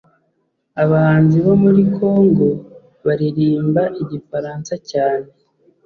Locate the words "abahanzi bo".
0.83-1.53